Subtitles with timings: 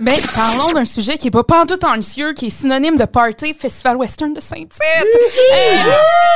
[0.00, 3.96] Ben, parlons d'un sujet qui est pas pantoute anxieux, qui est synonyme de party, Festival
[3.98, 4.80] Western de Saint-Tite.
[5.52, 5.78] Hey,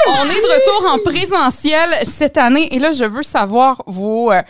[0.06, 4.42] on est de retour en présentiel cette année et là, je veux savoir vos, euh,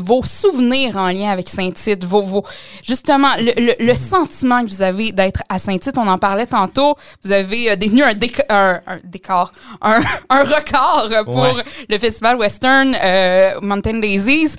[0.00, 2.44] vos souvenirs en lien avec Saint-Tite, vos, vos,
[2.84, 5.98] justement, le, le- le sentiment que vous avez d'être à Saint-Tite.
[5.98, 6.94] On en parlait tantôt.
[7.24, 9.52] Vous avez euh, détenu un, déc- un, un décor,
[9.82, 9.98] un,
[10.30, 11.64] un record pour Ouais.
[11.88, 14.52] le Festival Western euh, Mountain Daisies.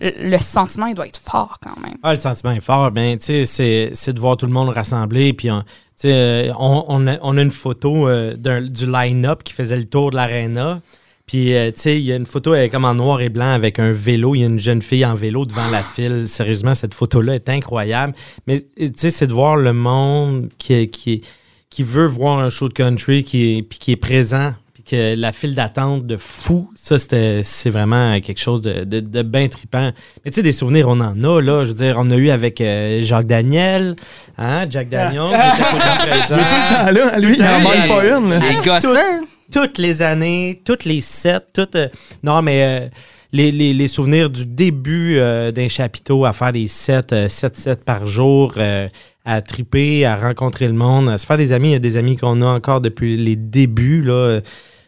[0.00, 1.96] Le, sentiment, il doit être fort quand même.
[2.02, 2.90] Ah, le sentiment est fort.
[2.90, 5.32] Ben, tu sais, c'est- de voir tout le monde rassemblé.
[5.32, 5.64] Puis, on,
[6.04, 10.16] euh, on, a, on a une photo euh, du line-up qui faisait le tour de
[10.16, 10.80] l'aréna.
[11.26, 13.78] Puis, euh, tu sais, il y a une photo comme en noir et blanc avec
[13.78, 14.34] un vélo.
[14.34, 16.26] Il y a une jeune fille en vélo devant la file.
[16.26, 18.14] Sérieusement, cette photo-là est incroyable.
[18.46, 21.22] Mais, tu sais, c'est de voir le monde qui, qui,
[21.70, 24.54] qui veut voir un show de country qui puis qui est présent.
[24.90, 29.22] Que la file d'attente de fou, ça, c'était- c'est vraiment quelque chose de, de, de
[29.22, 29.92] bien trippant.
[30.24, 31.64] Mais tu sais, des souvenirs, on en a, là.
[31.66, 33.96] Je veux dire, on a eu avec euh, Jacques Daniel,
[34.38, 36.36] hein, Jack Daniel, qui était tout le temps présent.
[36.36, 37.62] Tout le temps là, lui, il en Ouais.
[37.62, 38.30] manque pas une.
[38.30, 38.38] là.
[38.48, 39.20] Les gossins.
[39.52, 41.76] Toutes les années, toutes les sets, toutes.
[41.76, 41.88] euh,
[42.22, 42.88] non, mais euh,
[43.32, 47.76] les, les- les souvenirs du début euh, d'un chapiteau à faire des sets, 7 sets
[47.84, 48.88] par jour, euh,
[49.26, 51.68] à triper, à rencontrer le monde, à se faire des amis.
[51.68, 54.40] Il y a des amis qu'on a encore depuis les débuts, là.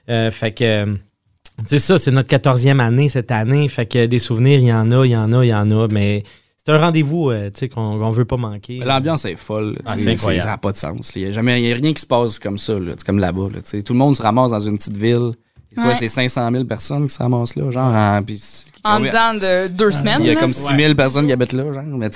[0.09, 0.65] Euh, fait que.
[0.65, 0.95] euh,
[1.67, 3.69] c'est ça, c'est notre 14e année cette année.
[3.69, 5.71] Fait que des souvenirs, il y en a, il y en a, il y en
[5.71, 5.89] a.
[5.89, 6.23] Mais
[6.57, 8.79] c'est un rendez-vous euh, tu sais, qu'on qu'on veut pas manquer.
[8.79, 9.77] L'ambiance est folle.
[9.85, 10.43] Ah, c'est incroyable.
[10.43, 11.13] Ça n'a pas de sens.
[11.17, 13.19] Il n'y a, jamais- y a rien qui se passe comme ça, là, C'est comme
[13.19, 13.49] là-bas.
[13.53, 13.83] là, tu sais.
[13.83, 15.33] Tout le monde se ramasse dans une petite ville.
[15.77, 15.95] Ouais.
[15.95, 17.95] c'est 500 000 personnes qui se ramassent là, genre.
[17.95, 18.21] en-
[18.83, 20.21] En dedans de deux semaines.
[20.21, 21.85] Il y a comme 6 000 personnes qui habitent là, genre.
[21.85, 22.09] Mais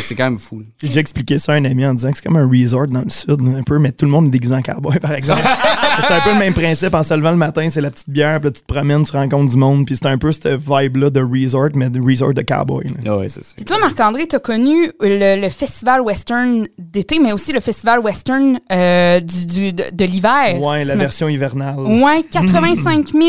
[0.00, 0.62] c'est quand même fou.
[0.80, 3.02] J'ai déjà expliqué ça à un ami en disant que c'est comme un resort dans
[3.02, 5.42] le sud, un peu, mais tout le monde est déguisé en cowboy, par exemple.
[6.08, 6.94] c'est un peu le même principe.
[6.94, 9.12] En se levant le matin, c'est la petite bière, puis là, tu te promènes, tu
[9.12, 12.42] rencontres du monde, puis c'est un peu cette vibe-là de resort, mais de resort de
[12.42, 12.86] cowboy.
[13.06, 13.52] Ah ouais, c'est ça.
[13.56, 18.00] Puis toi, Marc-André, tu as connu le, le festival western d'été, mais aussi le festival
[18.00, 20.60] western euh, du, du- de, de l'hiver.
[20.60, 21.78] Ouais, la version hivernale.
[21.80, 23.22] Ouais, 85 000,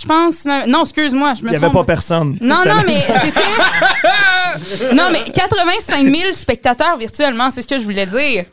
[0.00, 0.44] je pense.
[0.44, 2.38] même- Non, excuse-moi, je me Il n'y avait pas personne.
[2.40, 4.94] Non, non, mais c'était.
[4.94, 8.44] non, mais 85 000 spectateurs virtuellement, c'est ce que je voulais dire.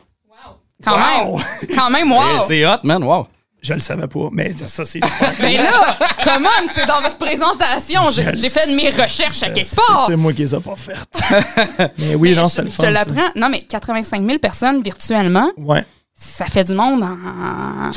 [0.84, 1.38] Quand Wow!
[1.38, 1.44] même.
[1.74, 2.40] Quand même, wow.
[2.46, 3.26] C'est- hot, man, wow.
[3.60, 5.32] Je le savais pas, mais ça, c'est super.
[5.40, 8.02] Mais là, comment c'est dans votre présentation?
[8.12, 10.04] J'ai fait de mes recherches à quelque C'est part.
[10.06, 11.92] c'est moi qui les ai pas faites.
[11.98, 12.84] mais oui, non, c'est le je, fun.
[12.84, 13.30] je te l'apprends.
[13.34, 15.84] Non, mais 85 000 personnes virtuellement, Ouais.
[16.14, 17.90] ça fait du monde en,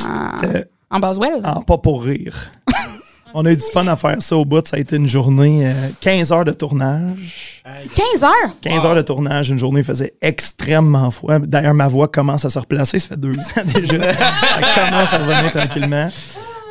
[0.90, 1.42] en Boswell.
[1.44, 2.50] Ah, pas pour rire.
[3.34, 4.66] On a eu du fun à faire ça au bout.
[4.68, 7.64] Ça a été une journée, euh, 15 heures de tournage.
[7.64, 8.56] 15 heures?
[8.62, 11.40] 15 heures de tournage, une journée faisait extrêmement froid.
[11.40, 13.00] D'ailleurs, ma voix commence à se replacer.
[13.00, 13.96] Ça fait deux ans déjà.
[13.96, 16.10] Elle commence à revenir tranquillement.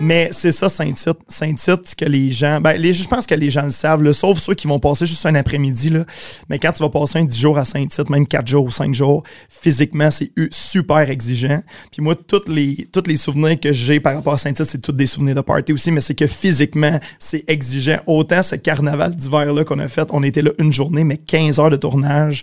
[0.02, 1.18] Mais c'est ça, Saint-Tite.
[1.28, 2.58] Saint-Tite, que les gens.
[2.58, 5.34] Ben, je pense que les gens le savent, sauf ceux qui vont passer juste un
[5.34, 5.90] après-midi.
[5.90, 6.06] Là.
[6.48, 8.94] Mais quand tu vas passer un 10 jours à Saint-Tite, même 4 jours ou 5
[8.94, 11.62] jours, physiquement, c'est super exigeant.
[11.92, 14.92] Puis moi, tous les, tous les souvenirs que j'ai par rapport à Saint-Tite, c'est tous
[14.92, 17.98] des souvenirs de party aussi, mais c'est que physiquement, c'est exigeant.
[18.06, 21.70] Autant ce carnaval d'hiver-là qu'on a fait, on était là une journée, mais 15 heures
[21.70, 22.42] de tournage,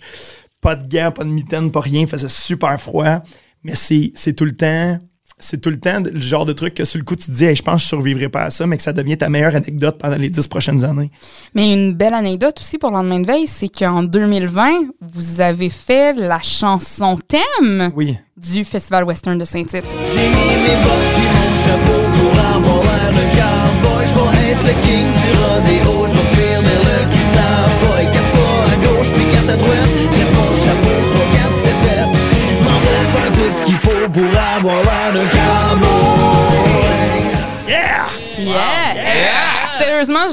[0.62, 3.24] pas de gants, pas de mitaines, pas rien, il faisait super froid.
[3.64, 5.00] Mais c'est tout le temps
[5.40, 7.46] c'est tout le temps le genre de truc que sur le coup tu te dis
[7.46, 9.56] Hey, je pense que je survivrai pas à ça mais que ça devient ta meilleure
[9.56, 11.12] anecdote pendant les dix prochaines années.
[11.54, 14.70] Mais une belle anecdote aussi pour le lendemain de veille, c'est qu'en 2020,
[15.02, 18.18] vous avez fait la chanson thème Oui.
[18.36, 19.86] du Festival Western de Saint-Tite.
[20.14, 22.84] J'ai mis mes bottes puis mon chapeau pour avoir
[23.14, 24.08] cowboy.
[24.08, 26.27] Je vais être le king du rodéo.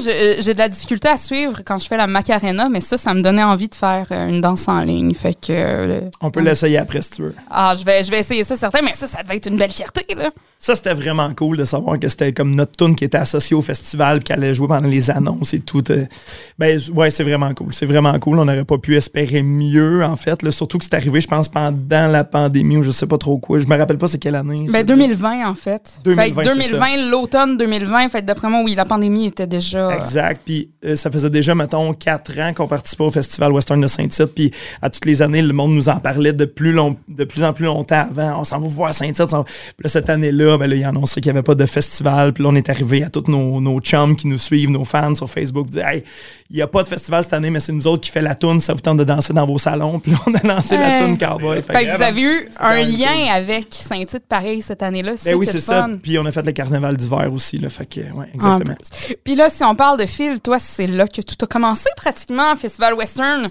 [0.03, 3.21] J'ai de la difficulté à suivre quand je fais la Macarena, mais ça, ça me
[3.21, 5.13] donnait envie de faire euh, une danse en ligne.
[5.13, 5.47] Fait que.
[5.51, 7.35] euh, On peut l'essayer après si tu veux.
[7.49, 9.71] Ah, je vais, je vais essayer ça, certain, mais ça, ça devait être une belle
[9.71, 10.29] fierté, là.
[10.57, 13.61] Ça, c'était vraiment cool de savoir que c'était comme notre tune qui était associée au
[13.61, 15.83] festival, qui allait jouer pendant les annonces et tout.
[15.91, 16.05] euh.
[16.57, 17.73] Ben, ouais, c'est vraiment cool.
[17.73, 18.39] C'est vraiment cool.
[18.39, 20.41] On n'aurait pas pu espérer mieux, en fait.
[20.43, 20.51] là.
[20.51, 23.59] surtout que c'est arrivé, je pense, pendant la pandémie ou je sais pas trop quoi.
[23.59, 24.65] Je me rappelle pas c'est quelle année.
[24.71, 25.99] Ben, 2020, en fait.
[26.05, 29.84] 2020, fait que c'est 2020, l'automne 2020, fait d'après moi, oui, la pandémie était déjà.
[29.91, 30.41] Exact.
[30.45, 34.33] Puis euh, ça faisait déjà, mettons, quatre ans qu'on participait au Festival Western de Saint-Tite.
[34.35, 34.51] Puis
[34.81, 37.53] à toutes les années, le monde nous en parlait de plus, long, de plus en
[37.53, 38.39] plus longtemps avant.
[38.39, 39.27] On s'en va voir Saint-Tite.
[39.27, 42.33] Puis là, cette année-là, ben là, ils annonçaient qu'il n'y avait pas de festival.
[42.33, 45.15] Puis là, on est arrivé à tous nos, nos chums qui nous suivent, nos fans
[45.15, 46.03] sur Facebook, dire Hey,
[46.49, 48.35] il n'y a pas de festival cette année, mais c'est nous autres qui fait la
[48.35, 48.59] toune.
[48.59, 49.99] Ça vous tente de danser dans vos salons?
[50.05, 51.63] Puis là, on a lancé la toune Cowboy.
[51.63, 55.13] Fait que vous avez eu un lien avec Saint-Tite pareil cette année-là.
[55.23, 55.87] Ben oui, c'est ça.
[56.01, 57.57] Puis on a fait le carnaval d'hiver aussi.
[57.57, 58.75] Là, fait que, ouais, En exactement.
[59.23, 62.55] Puis là, si on parle de Phil, toi, c'est là que tout a commencé pratiquement,
[62.55, 63.49] Festival Western.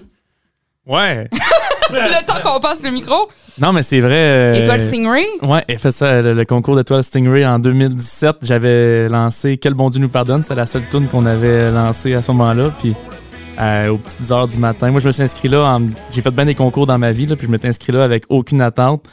[0.87, 1.27] Ouais.
[1.91, 3.27] le temps qu'on passe le micro.
[3.59, 4.11] Non, mais c'est vrai.
[4.13, 5.25] euh, Étoile Stingray.
[5.41, 8.37] Ouais, elle fait ça, le, le concours d'Étoile Stingray en 2017.
[8.43, 10.41] J'avais lancé Quel bon Dieu nous pardonne.
[10.41, 12.71] C'était la seule tune qu'on avait lancée à ce moment-là.
[12.79, 12.93] Puis
[13.59, 14.91] euh, aux petites heures du matin.
[14.91, 15.79] Moi, je me suis inscrit là.
[16.11, 17.25] J'ai fait bien des concours dans ma vie.
[17.25, 19.05] Là, puis je m'étais inscrit là avec aucune attente.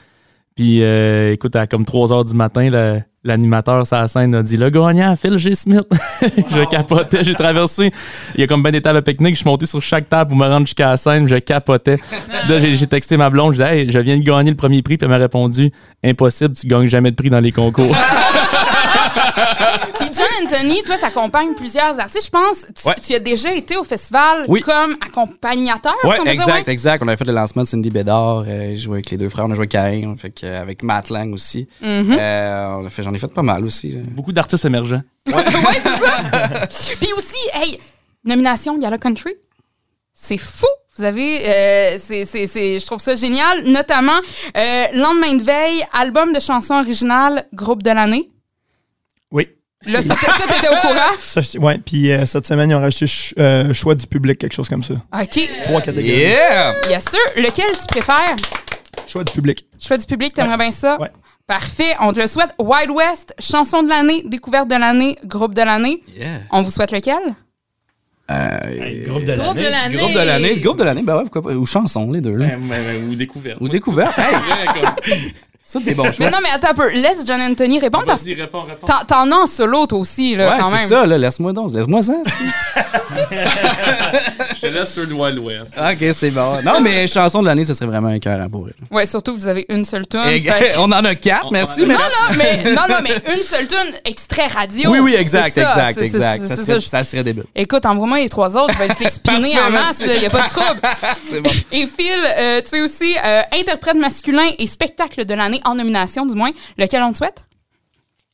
[0.57, 4.43] Puis euh, écoute, à comme 3 heures du matin, le- l'animateur sur la scène a
[4.43, 5.55] dit Le gagnant, Phil G.
[5.55, 5.87] Smith.
[6.23, 7.25] je capotais.
[7.25, 7.91] J'ai traversé.
[8.35, 9.35] Il y a comme bien des tables à pique-nique.
[9.35, 11.29] Je suis monté sur chaque table pour me rendre jusqu'à la scène.
[11.29, 11.99] Je capotais.
[12.49, 13.55] Là, j'ai j'ai texté ma blonde.
[13.55, 14.97] Je disais Hey, je viens de gagner le premier prix.
[14.97, 15.71] Puis elle m'a répondu
[16.05, 17.97] Impossible, tu gagnes jamais de prix dans les concours.
[19.99, 22.27] Puis John Anthony, toi, t'accompagnes plusieurs artistes.
[22.27, 22.95] Je pense, tu, Ouais.
[23.05, 24.61] tu as déjà été au festival Oui.
[24.61, 25.95] comme accompagnateur.
[26.03, 26.73] si dire, exact, ouais?
[26.73, 27.03] exact.
[27.05, 28.41] On avait fait le lancement de Cindy Bédard.
[28.47, 29.45] euh, j'ai joué avec les deux frères.
[29.47, 30.05] On a joué avec.
[30.07, 31.67] On a fait avec Matt Lang aussi.
[31.83, 32.17] Mm-hmm.
[32.19, 33.91] Euh, on a fait, j'en ai fait pas mal aussi.
[33.91, 34.01] là.
[34.05, 35.03] Beaucoup d'artistes émergents.
[35.29, 35.45] ouais,
[35.83, 36.67] c'est ça.
[37.01, 37.79] Puis aussi, hey,
[38.25, 39.35] nomination Gala Country.
[40.15, 40.67] C'est fou.
[40.99, 42.27] Vous avez, euh, c'est,
[42.79, 43.65] je trouve ça génial.
[43.65, 44.19] Notamment,
[44.57, 48.31] euh, lendemain de veille, album de chansons originales, groupe de l'année.
[49.31, 49.49] Oui.
[49.87, 51.17] Là, ça, t'étais au courant?
[51.19, 51.79] Ça, je- ouais.
[51.85, 54.83] Puis euh, cette semaine, ils ont rajouté ch- euh, choix du public, quelque chose comme
[54.83, 54.95] ça.
[54.95, 55.41] OK.
[55.65, 56.19] Trois catégories.
[56.19, 56.75] Yeah!
[56.89, 57.19] Bien sûr.
[57.37, 58.37] Lequel tu préfères?
[59.09, 59.67] Choix du public.
[59.81, 60.99] Choix du public, t'aimerais bien ça?
[61.01, 61.11] Ouais.
[61.47, 61.95] Parfait.
[62.01, 62.51] On te le souhaite.
[62.61, 66.01] Wild West, chanson de l'année, découverte de l'année, groupe de l'année.
[66.17, 66.41] Yeah.
[66.53, 67.19] On vous souhaite lequel?
[68.31, 69.97] Euh, Groupe de Groupe de l'année.
[69.97, 70.55] Groupe de l'année.
[70.61, 71.51] Groupe de l'année, ben ouais, pourquoi pas?
[71.51, 72.47] Ou chanson, les deux, là.
[73.11, 73.59] ou découverte.
[73.61, 74.17] Ou découverte.
[74.19, 76.27] Hey, ça, des bons choix.
[76.27, 76.91] Mais non, mais attends un peu.
[76.93, 78.87] Laisse John Anthony répondre parce que réponds, réponds.
[78.87, 80.89] t'en, t'en as en solo, toi aussi, là, Ouais, quand c'est même.
[80.89, 81.19] ça, là.
[81.19, 81.73] Laisse-moi donc.
[81.73, 82.15] Laisse-moi ça.
[83.31, 85.75] Je te laisse sur le Wild West.
[85.79, 86.63] ok, c'est bon.
[86.63, 88.75] Non, mais chanson de l'année, ça serait vraiment un cœur pour elle.
[88.97, 90.21] Ouais, surtout que vous avez une seule tune.
[90.23, 91.85] Fait on en a quatre, merci.
[91.87, 94.91] mais Non, non, mais, non, non, mais une seule tune, extrait radio.
[94.91, 96.41] Oui, oui, exact, C'est ça, exact, c'est- exact.
[96.43, 96.99] c'est- Ça c'est serait, ça.
[96.99, 97.45] ça serait débile.
[97.55, 100.31] Écoute, envoie-moi les trois autres, je vais te les spinner en masse, il n'y a
[100.31, 100.81] pas de trouble.
[101.29, 101.51] C'est bon.
[101.73, 102.07] Et Phil,
[102.39, 106.51] euh, tu es aussi euh, interprète masculin et spectacle de l'année en nomination, du moins.
[106.79, 107.45] Lequel on te souhaite?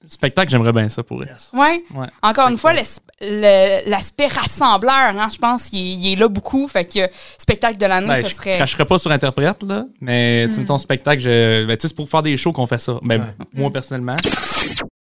[0.07, 1.37] Spectacle, j'aimerais bien ça pour elle.
[1.53, 1.83] Ouais?
[1.95, 2.07] Ouais.
[2.23, 2.73] Encore une fois,
[3.21, 6.67] l'aspect rassembleur, hein, je pense, il est, il est là beaucoup.
[6.69, 7.01] Fait que
[7.37, 8.57] spectacle de l'année, Ben, ce je serait.
[8.57, 11.97] cracherais pas sur interprète, là, mais tu sais, ton spectacle, je- ben, tu sais, c'est
[11.97, 12.99] pour faire des shows qu'on fait ça.
[13.03, 14.17] Ben, moi, personnellement.